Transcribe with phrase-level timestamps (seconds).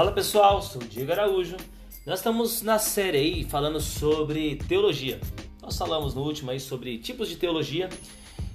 [0.00, 1.58] Fala pessoal, sou o Diego Araújo.
[2.06, 5.20] Nós estamos na série aí falando sobre teologia.
[5.60, 7.90] Nós falamos no último aí sobre tipos de teologia.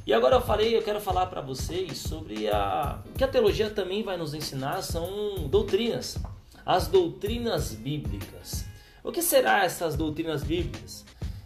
[0.08, 3.70] E agora eu falei, eu quero falar para vocês sobre a o que a teologia
[3.70, 6.18] também vai nos ensinar são doutrinas,
[6.66, 8.66] as doutrinas bíblicas.
[9.04, 11.06] O que será essas doutrinas bíblicas?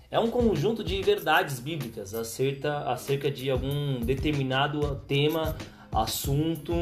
[0.09, 5.57] É um conjunto de verdades bíblicas acerca, acerca de algum determinado tema,
[5.91, 6.73] assunto,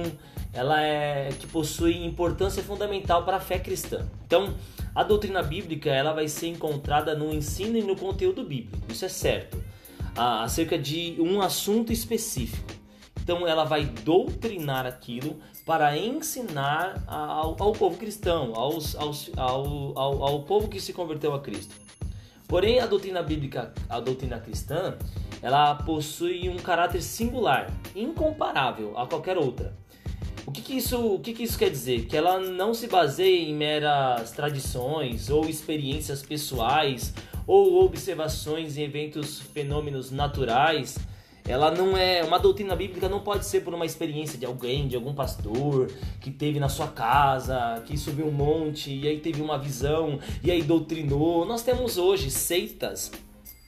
[0.54, 4.08] ela é que possui importância fundamental para a fé cristã.
[4.26, 4.54] Então,
[4.94, 8.80] a doutrina bíblica ela vai ser encontrada no ensino e no conteúdo bíblico.
[8.90, 9.62] Isso é certo.
[10.16, 12.74] Acerca de um assunto específico.
[13.22, 20.24] Então, ela vai doutrinar aquilo para ensinar ao, ao povo cristão, aos, aos, ao, ao,
[20.24, 21.76] ao povo que se converteu a Cristo.
[22.48, 24.98] Porém, a doutrina bíblica, a doutrina cristã,
[25.42, 29.76] ela possui um caráter singular, incomparável a qualquer outra.
[30.46, 32.06] O que, que isso, o que, que isso quer dizer?
[32.06, 37.14] Que ela não se baseia em meras tradições ou experiências pessoais
[37.46, 40.98] ou observações em eventos, fenômenos naturais.
[41.46, 44.96] Ela não é uma doutrina bíblica não pode ser por uma experiência de alguém, de
[44.96, 49.58] algum pastor que teve na sua casa, que subiu um monte e aí teve uma
[49.58, 51.46] visão e aí doutrinou.
[51.46, 53.12] Nós temos hoje seitas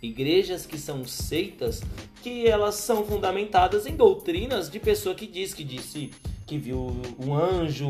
[0.02, 1.81] igrejas que são seitas
[2.22, 6.11] que elas são fundamentadas em doutrinas de pessoa que diz que disse
[6.50, 7.89] que viu um anjo,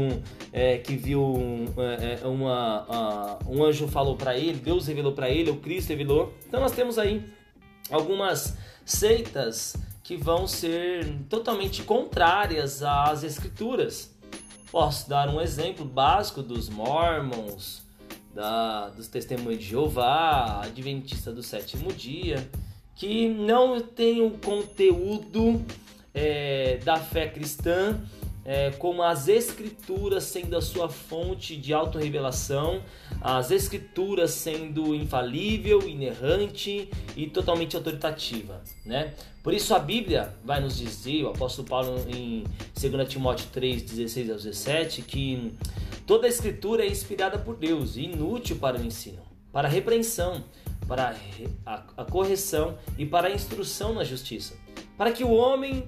[0.52, 5.14] é, que viu um, é, é uma, uh, um anjo falou para ele, Deus revelou
[5.14, 6.34] para ele, o Cristo revelou.
[6.46, 7.24] Então nós temos aí
[7.90, 14.14] algumas seitas que vão ser totalmente contrárias às escrituras.
[14.70, 17.82] Posso dar um exemplo básico dos Mormons,
[18.34, 22.48] da, dos Testemunhos de Jeová, Adventista do Sétimo Dia,
[22.96, 25.62] que não tem o conteúdo
[26.14, 28.00] é, da fé cristã
[28.50, 32.82] é, como as escrituras sendo a sua fonte de autorrevelação,
[33.22, 39.14] as escrituras sendo infalível, inerrante e totalmente autoritativa, né?
[39.44, 42.44] Por isso a Bíblia vai nos dizer, o apóstolo Paulo em
[42.76, 45.54] 2 Timóteo 3, 16 a 17, que
[46.08, 49.22] toda a escritura é inspirada por Deus e inútil para o ensino,
[49.54, 50.44] para a repreensão,
[50.88, 51.16] para
[51.68, 54.56] a correção e para a instrução na justiça,
[54.98, 55.86] para que o homem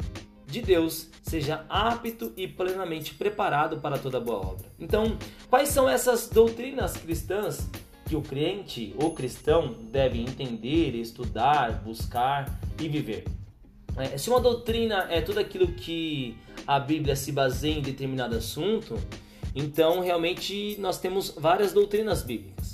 [0.51, 4.65] de Deus seja apto e plenamente preparado para toda boa obra.
[4.79, 5.17] Então,
[5.49, 7.69] quais são essas doutrinas cristãs
[8.05, 13.23] que o crente ou cristão deve entender, estudar, buscar e viver?
[13.97, 18.99] É, se uma doutrina é tudo aquilo que a Bíblia se baseia em determinado assunto,
[19.55, 22.73] então realmente nós temos várias doutrinas bíblicas.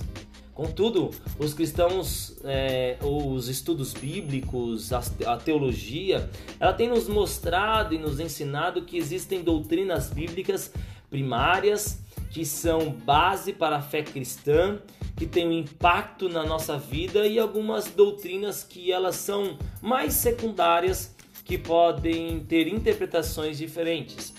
[0.58, 8.00] Contudo, os cristãos, é, os estudos bíblicos, a, a, teologia, ela tem nos mostrado e
[8.00, 10.74] nos ensinado que existem doutrinas bíblicas
[11.12, 12.00] primárias
[12.32, 14.80] que são base para a fé cristã,
[15.16, 21.16] que tem um impacto na nossa vida e algumas doutrinas que elas são mais secundárias,
[21.46, 24.34] que podem ter interpretações diferentes.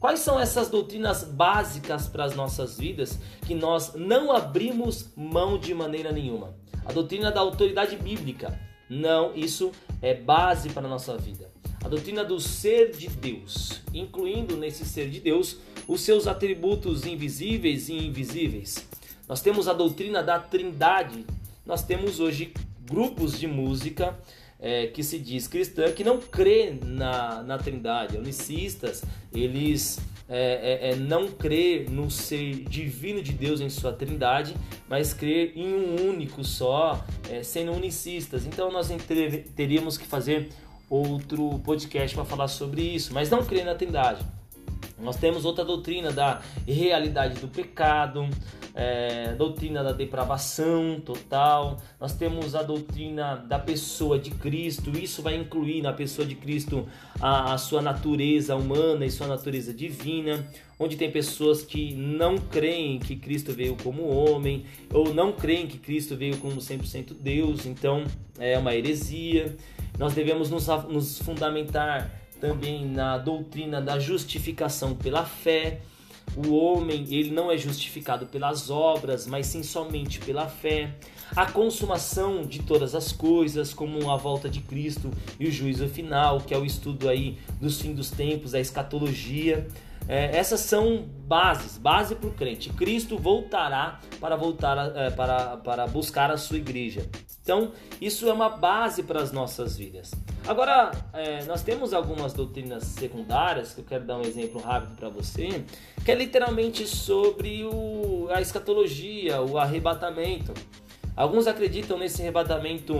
[0.00, 5.74] Quais são essas doutrinas básicas para as nossas vidas que nós não abrimos mão de
[5.74, 6.54] maneira nenhuma?
[6.86, 8.58] A doutrina da autoridade bíblica.
[8.88, 11.50] Não, isso é base para a nossa vida.
[11.84, 17.90] A doutrina do ser de Deus, incluindo nesse ser de Deus os seus atributos invisíveis
[17.90, 18.88] e invisíveis.
[19.28, 21.26] Nós temos a doutrina da Trindade.
[21.66, 22.54] Nós temos hoje
[22.90, 24.18] grupos de música
[24.60, 28.16] é, que se diz cristã que não crê na, na trindade.
[28.16, 29.98] Unicistas, eles
[30.28, 34.54] é, é, é, não crê no ser divino de Deus em sua trindade,
[34.88, 38.46] mas crer em um único só, é, sendo unicistas.
[38.46, 38.88] Então nós
[39.56, 40.50] teríamos que fazer
[40.88, 44.24] outro podcast para falar sobre isso, mas não crê na trindade.
[45.00, 48.28] Nós temos outra doutrina da realidade do pecado,
[48.74, 55.36] é, doutrina da depravação total, nós temos a doutrina da pessoa de Cristo, isso vai
[55.36, 56.86] incluir na pessoa de Cristo
[57.20, 60.46] a, a sua natureza humana e sua natureza divina,
[60.78, 65.78] onde tem pessoas que não creem que Cristo veio como homem, ou não creem que
[65.78, 68.04] Cristo veio como 100% Deus, então
[68.38, 69.56] é uma heresia.
[69.98, 75.80] Nós devemos nos, nos fundamentar também na doutrina da justificação pela fé.
[76.36, 80.94] O homem, ele não é justificado pelas obras, mas sim somente pela fé.
[81.34, 86.40] A consumação de todas as coisas, como a volta de Cristo e o juízo final,
[86.40, 89.66] que é o estudo aí dos fins dos tempos, a escatologia.
[90.08, 92.70] É, essas são bases, base para o crente.
[92.70, 97.08] Cristo voltará para voltar é, para, para buscar a sua igreja.
[97.42, 100.12] Então, isso é uma base para as nossas vidas.
[100.46, 105.08] Agora, é, nós temos algumas doutrinas secundárias, que eu quero dar um exemplo rápido para
[105.08, 105.64] você,
[106.04, 110.52] que é literalmente sobre o, a escatologia, o arrebatamento.
[111.16, 112.94] Alguns acreditam nesse arrebatamento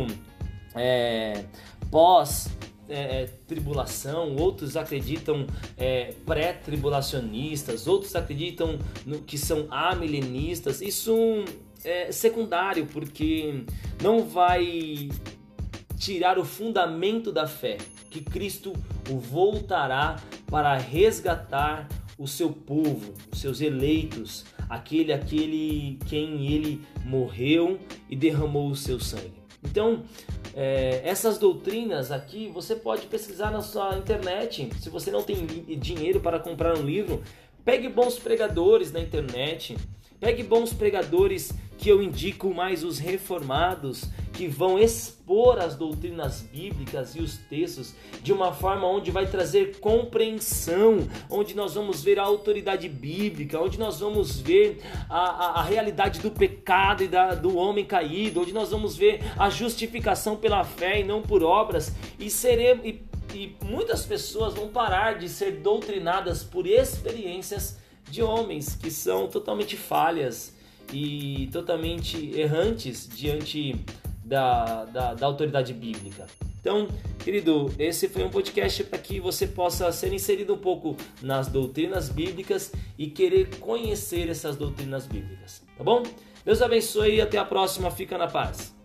[0.75, 1.45] é,
[1.91, 2.49] pós
[2.91, 5.47] é, tribulação, outros acreditam
[5.79, 10.83] é, pré-tribulacionistas, outros acreditam no, que são amilenistas.
[10.83, 11.45] Isso
[11.85, 13.65] é secundário, porque
[14.03, 15.09] não vai
[15.99, 17.77] tirar o fundamento da fé,
[18.11, 18.73] que Cristo
[19.07, 20.17] voltará
[20.47, 21.89] para resgatar
[22.19, 27.79] o seu povo, os seus eleitos, aquele aquele quem ele morreu
[28.09, 29.41] e derramou o seu sangue.
[29.63, 30.03] Então,
[30.55, 34.71] é, essas doutrinas aqui você pode pesquisar na sua internet.
[34.81, 35.47] Se você não tem
[35.79, 37.23] dinheiro para comprar um livro,
[37.65, 39.77] pegue bons pregadores na internet.
[40.21, 47.17] Pegue bons pregadores que eu indico mais os reformados, que vão expor as doutrinas bíblicas
[47.17, 52.23] e os textos de uma forma onde vai trazer compreensão, onde nós vamos ver a
[52.23, 57.57] autoridade bíblica, onde nós vamos ver a, a, a realidade do pecado e da, do
[57.57, 62.29] homem caído, onde nós vamos ver a justificação pela fé e não por obras, e
[62.29, 62.85] seremos.
[62.85, 63.03] E,
[63.33, 67.79] e muitas pessoas vão parar de ser doutrinadas por experiências
[68.11, 70.55] de homens que são totalmente falhas
[70.93, 73.77] e totalmente errantes diante
[74.25, 76.27] da, da, da autoridade bíblica.
[76.61, 81.49] Então, querido, esse foi um podcast para que você possa ser inserido um pouco nas
[81.49, 86.03] doutrinas bíblicas e querer conhecer essas doutrinas bíblicas, tá bom?
[86.45, 87.91] Deus abençoe e até a próxima.
[87.91, 88.80] Fica na paz.